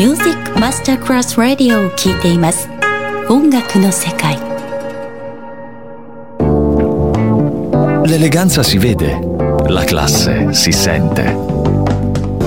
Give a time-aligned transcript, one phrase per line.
[0.00, 2.68] ミュージックマスタークラスラディオを聴いています
[3.28, 4.36] 音楽の世界
[8.06, 9.18] L'eleganza si vede,
[9.68, 11.24] la classe si sente.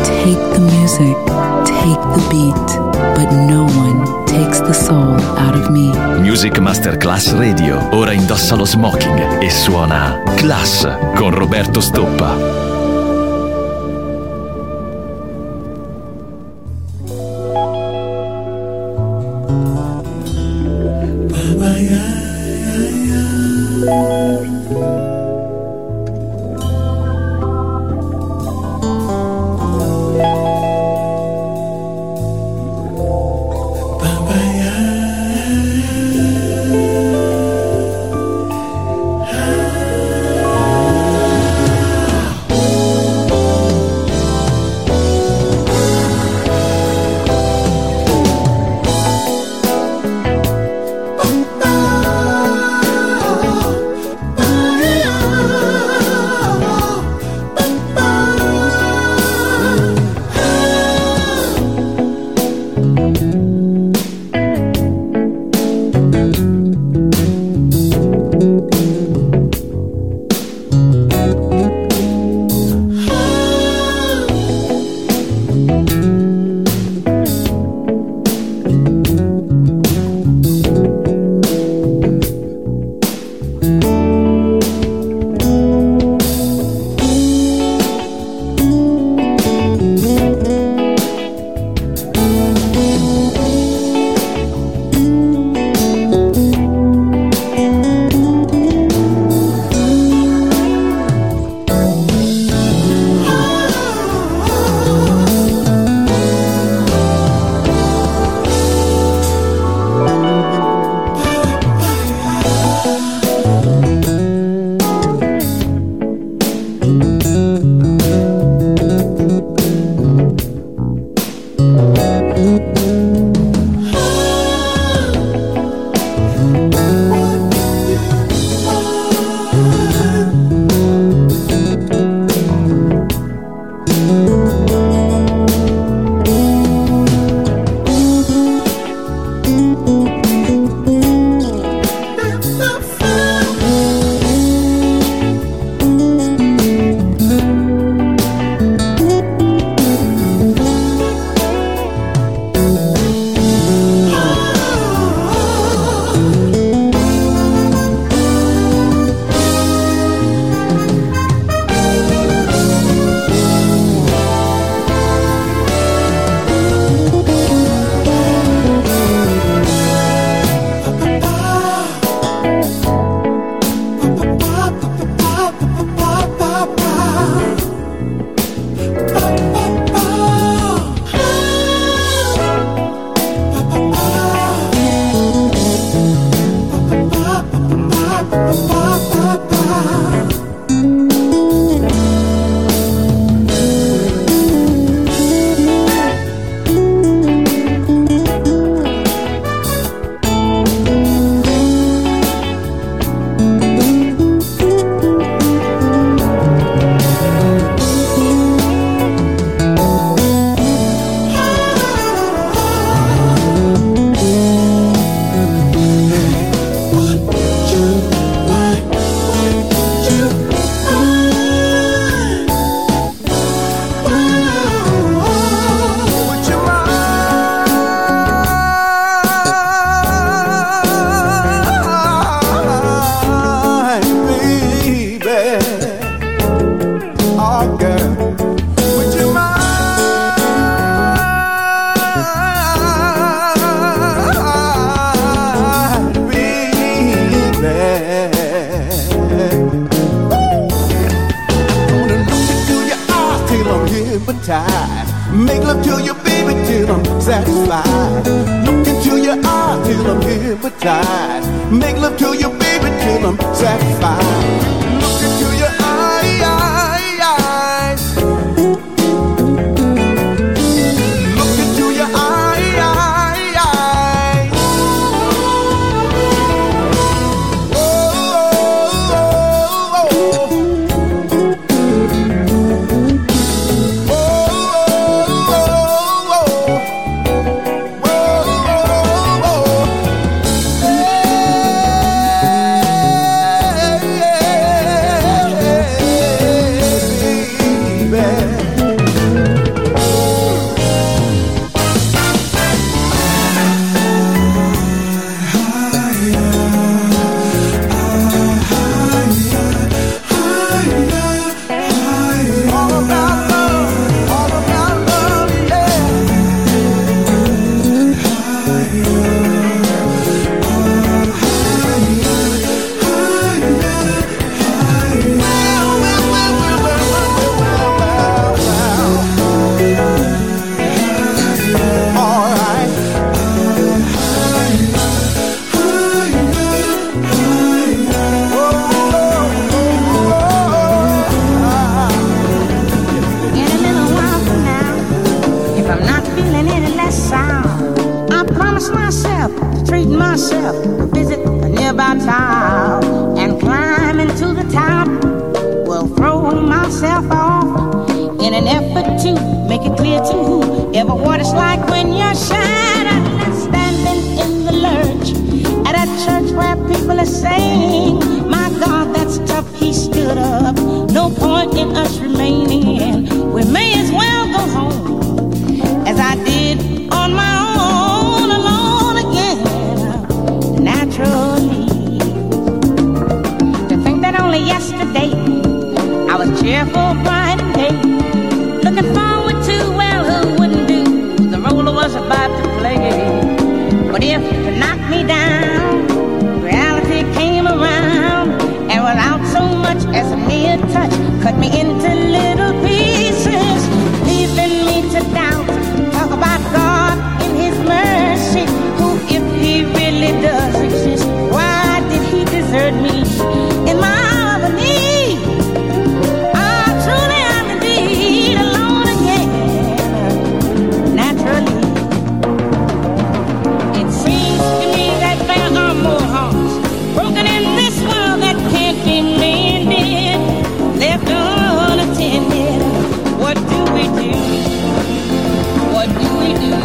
[0.03, 1.17] Take the music,
[1.65, 2.67] take the beat,
[3.13, 5.91] but no one takes the soul out of me.
[6.21, 12.72] Music Masterclass Radio ora indossa lo smoking e suona Class con Roberto Stoppa.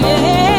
[0.01, 0.58] yeah.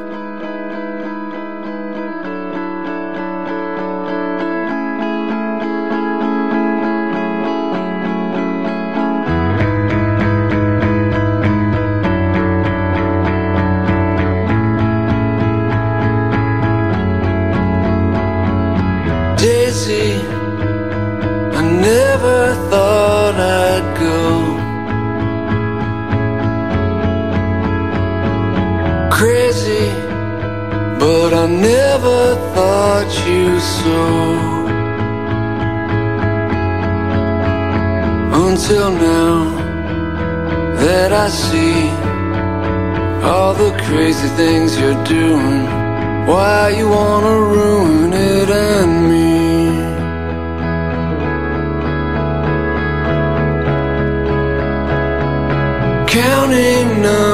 [38.61, 39.43] until now
[40.75, 41.89] that I see
[43.27, 45.65] all the crazy things you're doing.
[46.27, 49.31] Why you wanna ruin it and me?
[56.07, 57.30] Counting numbers.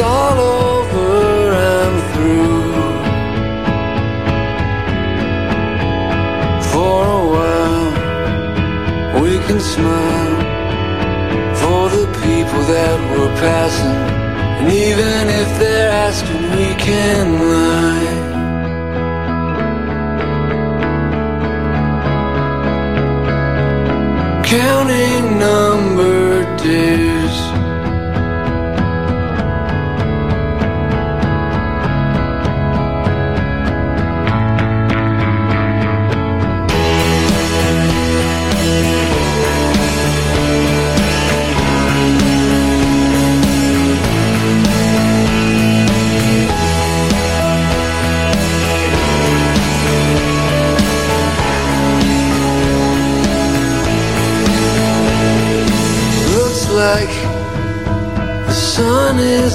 [0.00, 2.72] all over and through.
[6.72, 7.90] For a while,
[9.22, 10.36] we can smile
[11.60, 13.98] for the people that we're passing.
[14.60, 17.40] And even if they're asking, we can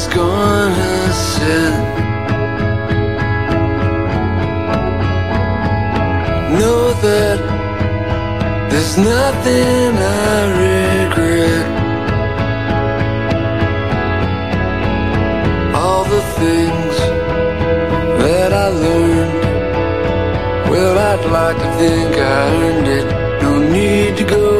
[0.07, 1.73] gonna set.
[6.59, 7.39] Know that
[8.69, 10.35] there's nothing I
[10.65, 11.67] regret.
[15.75, 16.95] All the things
[18.23, 19.33] that I learned.
[20.69, 23.05] Well, I'd like to think I earned it.
[23.41, 24.54] No need to go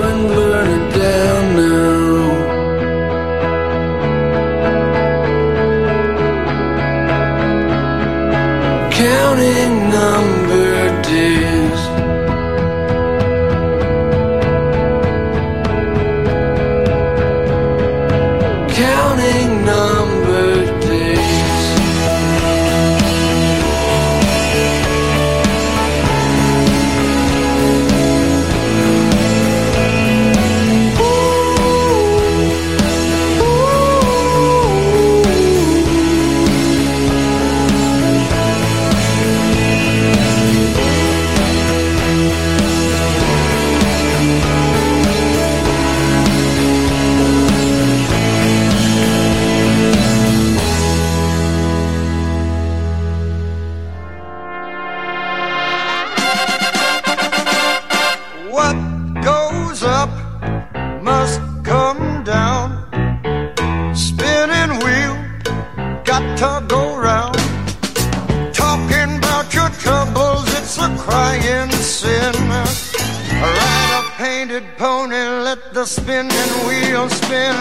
[75.46, 77.56] let the spinning wheel spin.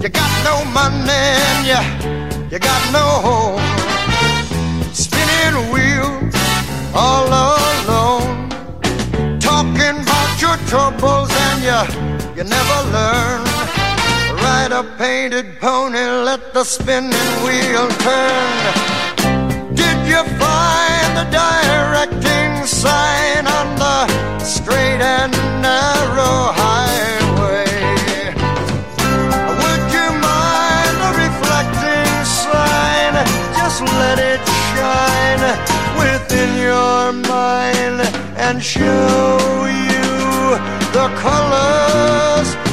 [0.00, 1.82] You got no money and you,
[2.50, 3.66] you got no home.
[5.04, 6.10] Spinning wheel,
[6.94, 8.48] all alone
[9.38, 11.82] talking about your troubles and you
[12.36, 13.42] you never learn.
[14.42, 18.62] Ride a painted pony, let the spinning wheel turn.
[19.80, 23.45] Did you find the directing sign
[24.40, 25.32] straight and
[25.62, 27.66] narrow highway?
[29.60, 33.14] Would you mind the reflecting sign?
[33.58, 35.44] Just let it shine
[35.98, 38.00] within your mind
[38.36, 40.06] and show you
[40.96, 42.65] the colors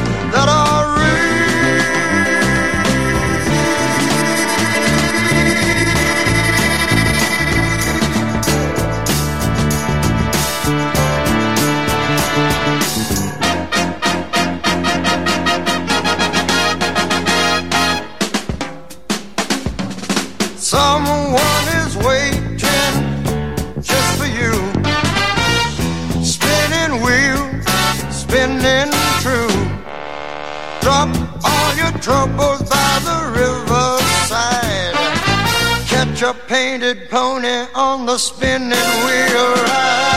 [36.24, 40.13] A painted pony on the spinning wheel ride.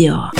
[0.00, 0.39] Radio.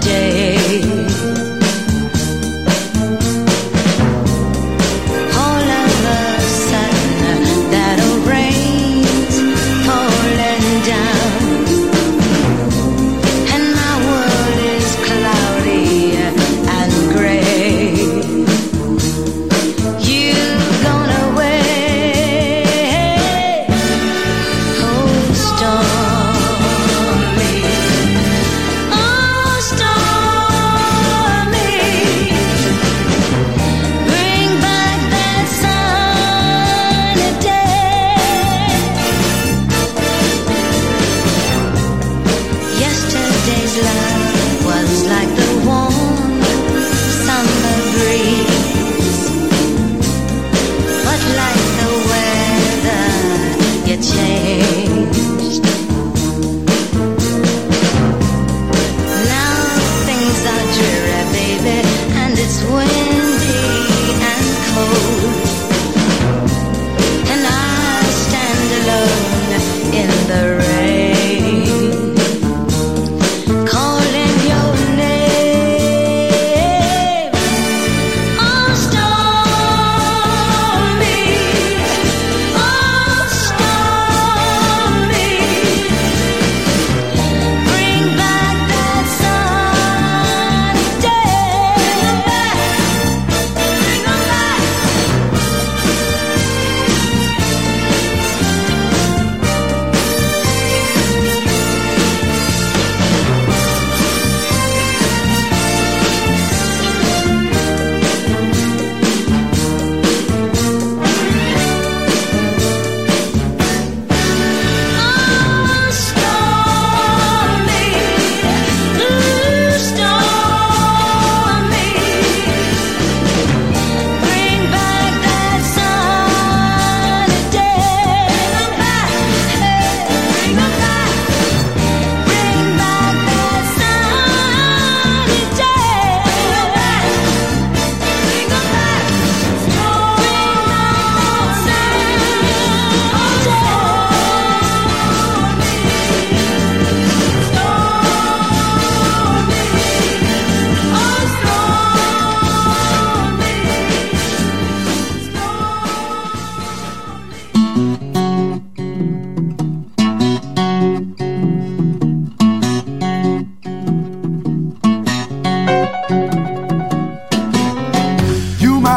[0.00, 0.63] Today.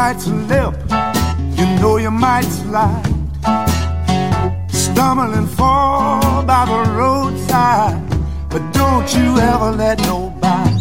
[0.08, 0.74] Might slip,
[1.58, 3.04] you know you might slide.
[4.70, 8.00] Stumble and fall by the roadside.
[8.48, 10.80] But don't you ever let nobody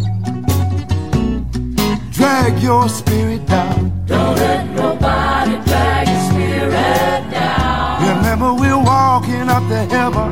[2.11, 3.91] drag your spirit down.
[4.05, 8.07] Don't let nobody drag your spirit down.
[8.07, 10.31] Remember, we're walking up to heaven.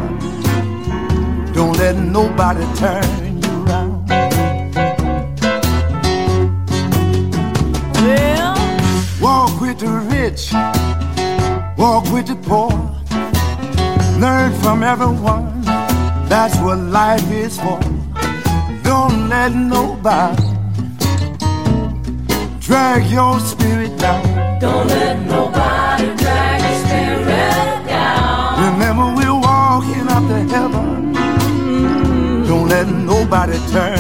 [1.54, 3.25] Don't let nobody turn
[10.26, 10.54] rich,
[11.78, 12.72] walk with the poor.
[14.20, 15.62] Learn from everyone,
[16.32, 17.80] that's what life is for.
[18.84, 20.48] Don't let nobody
[22.60, 24.24] drag your spirit down.
[24.60, 28.48] Don't let nobody drag your spirit down.
[28.66, 31.14] Remember, we're walking up to heaven.
[32.48, 33.95] Don't let nobody turn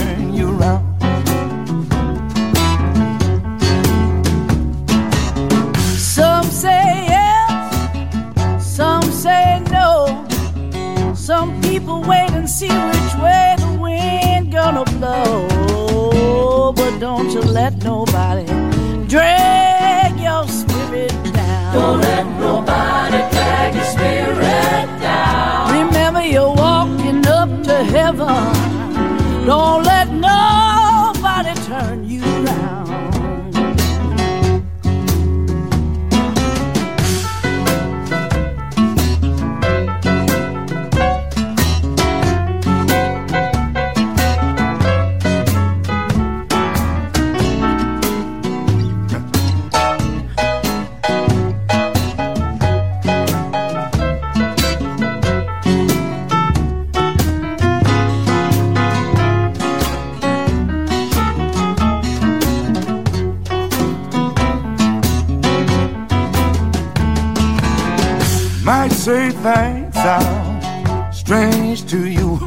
[69.06, 72.40] say things sound strange to you.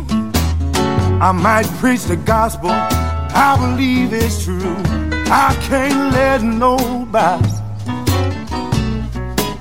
[1.21, 4.75] I might preach the gospel, I believe it's true.
[5.31, 7.49] I can't let nobody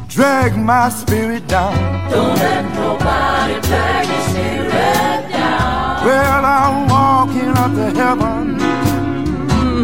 [0.07, 1.75] drag my spirit down.
[2.09, 6.03] Don't let nobody drag your spirit down.
[6.03, 8.57] Well, I'm walking up to heaven.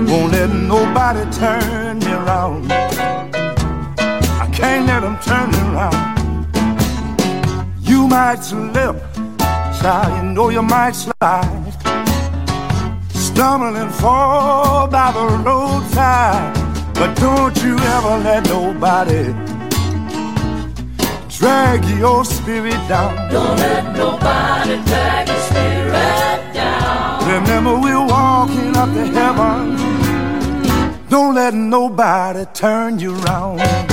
[0.08, 2.72] Won't let nobody turn me around.
[2.72, 6.13] I can't let them turn me around.
[7.94, 8.96] You might slip,
[9.80, 11.74] child, you know you might slide.
[13.10, 16.56] Stumble and fall by the roadside.
[16.96, 19.26] But don't you ever let nobody
[21.38, 23.30] drag your spirit down.
[23.32, 27.32] Don't let nobody drag your spirit down.
[27.32, 29.78] Remember, we're walking up to heaven.
[31.10, 33.93] Don't let nobody turn you around.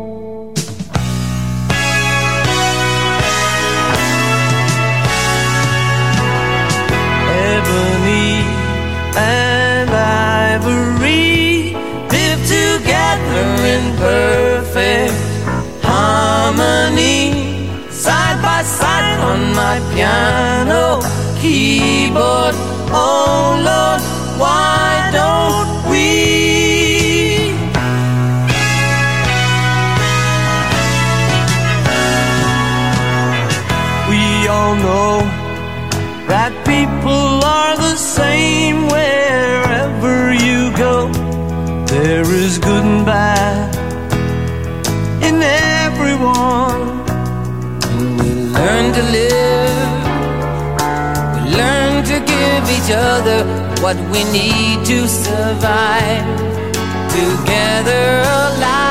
[36.31, 41.11] That people are the same wherever you go.
[41.87, 43.75] There is good and bad
[45.27, 45.35] in
[45.83, 46.83] everyone.
[47.99, 49.91] And we learn to live,
[51.35, 53.39] we learn to give each other
[53.83, 56.23] what we need to survive.
[57.19, 58.05] Together
[58.39, 58.90] alive,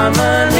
[0.00, 0.59] harmony,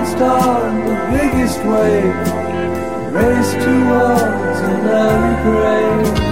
[0.00, 2.14] wild star the biggest wave
[3.12, 6.30] raced towards an early grave.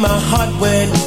[0.00, 0.99] my heart went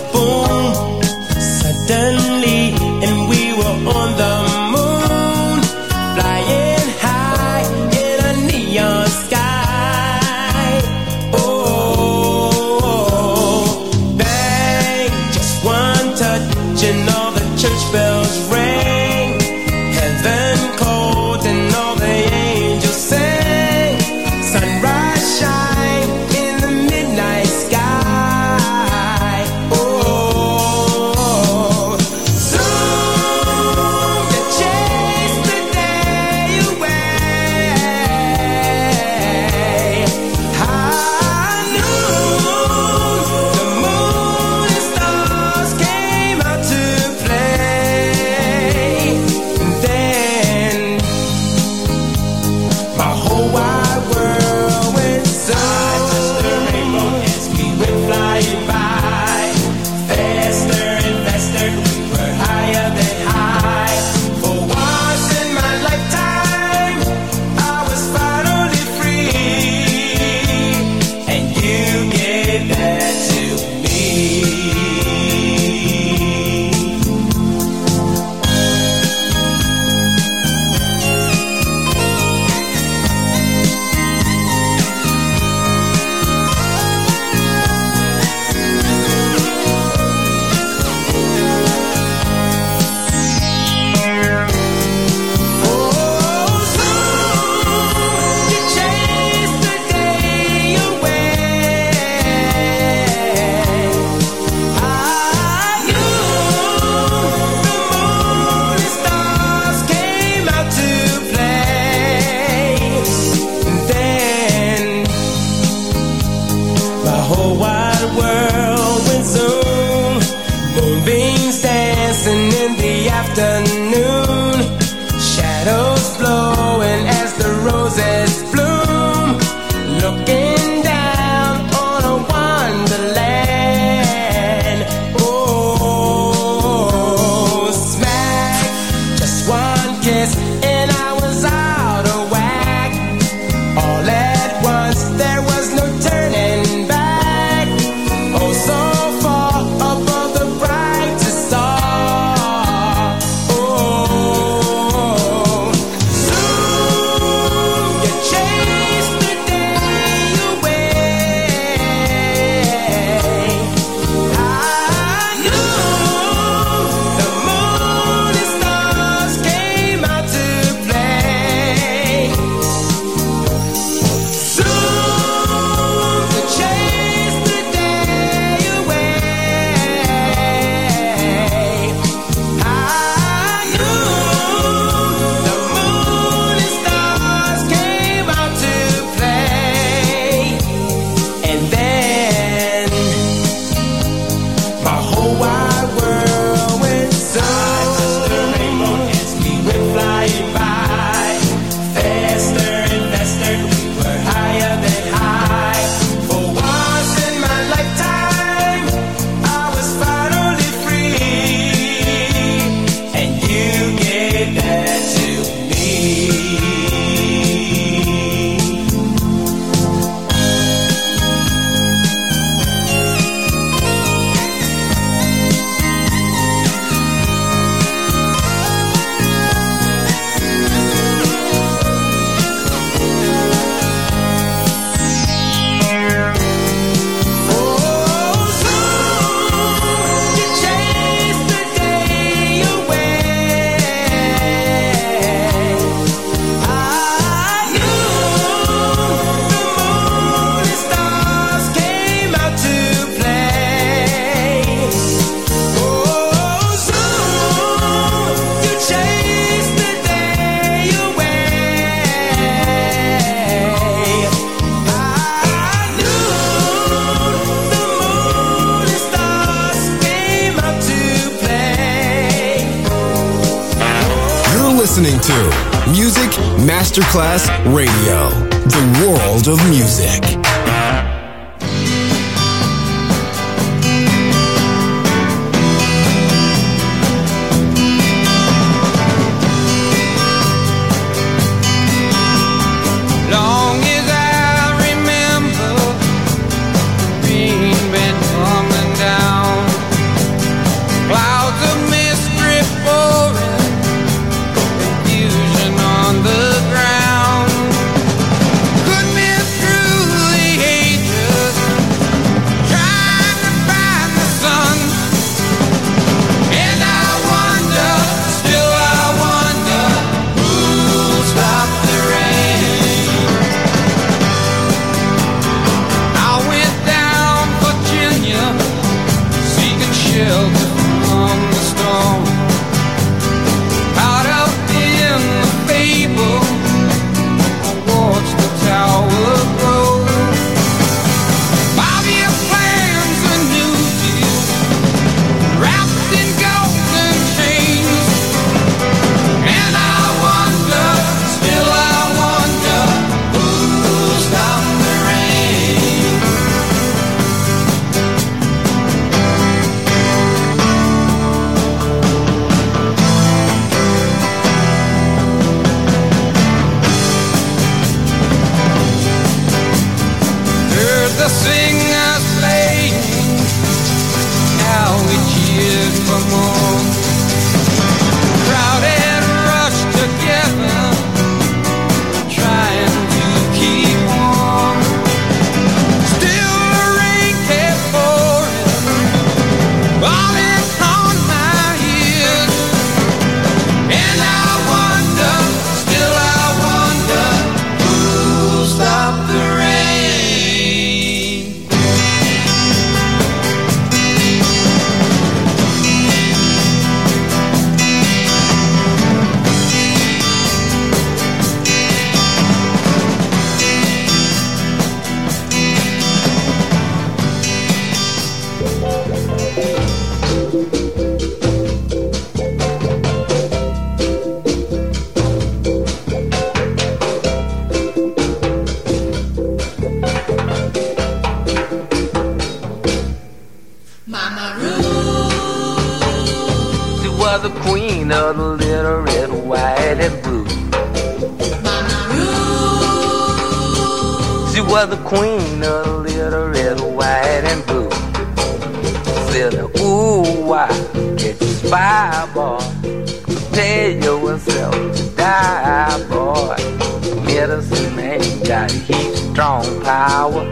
[459.34, 460.46] strong power.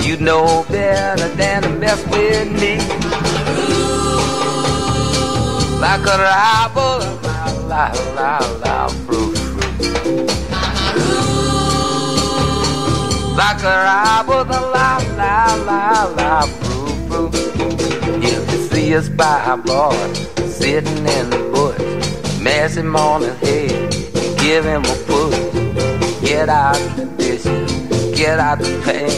[0.00, 2.78] You know better than to mess with me.
[5.78, 7.84] Like a rival, la la
[8.16, 9.36] la la, fruit.
[13.36, 14.44] Like a rival,
[14.76, 17.34] la la la la, fruit, fruit.
[18.24, 20.12] If you see a spy boy
[20.48, 23.90] sitting in the bush, mess him on his head,
[24.38, 25.52] give him a push.
[26.22, 27.11] Get out
[28.22, 29.10] get out the pain.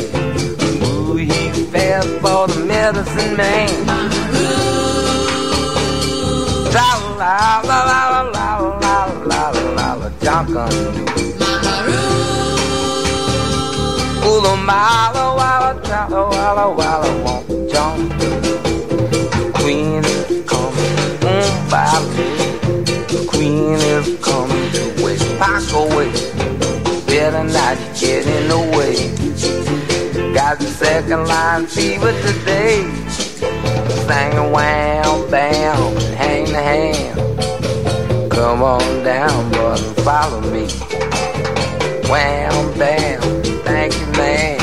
[0.88, 1.28] Ooh, he
[1.72, 3.68] fast for the medicine man.
[6.72, 6.88] La
[7.20, 8.02] la la la
[8.36, 8.48] la
[8.82, 8.96] la
[9.30, 9.42] la la
[9.76, 10.88] la la junk on you.
[14.26, 18.09] Ooh, the mile walla walla walla walla won't jump.
[19.59, 20.14] Queen is
[20.48, 21.34] coming, the
[23.28, 25.20] Queen is coming to wait.
[25.38, 26.43] Pack away.
[27.25, 30.35] Better not get in the way.
[30.35, 32.85] Got the second line fever today.
[34.05, 38.31] Singing wham bam, hang the hand.
[38.31, 40.66] Come on down, brother, follow me.
[42.11, 43.22] Wham bam,
[43.64, 44.59] thank you, man.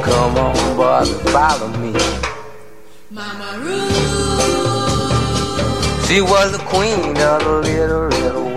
[0.00, 1.90] Come on, brother, follow me.
[3.10, 3.48] Mama
[6.06, 8.47] She was the queen of the little, little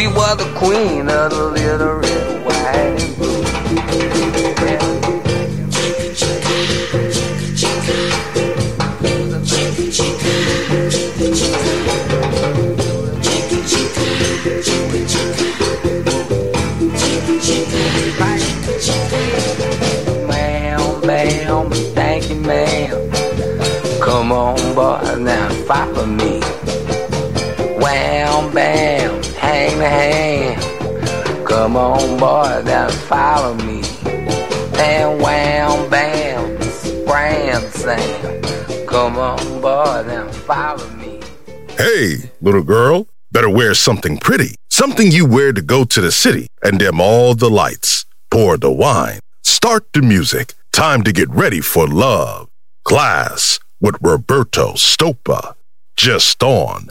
[0.00, 3.42] She was the queen of the little red, white and blue.
[20.26, 23.10] Ma'am, ma'am, thank you, ma'am.
[24.00, 26.40] Come on, boy, now follow me.
[27.78, 29.19] Wham, bam,
[29.68, 31.44] hang.
[31.44, 33.82] Come on, boy, now follow me.
[34.78, 38.86] And wham, bam, scram, Sam.
[38.86, 41.20] Come on, boy, now follow me.
[41.76, 44.54] Hey, little girl, better wear something pretty.
[44.68, 48.06] Something you wear to go to the city and dim all the lights.
[48.30, 49.20] Pour the wine.
[49.42, 50.54] Start the music.
[50.72, 52.48] Time to get ready for love.
[52.86, 55.54] Klass with Roberto Stoppa.
[55.96, 56.90] Just on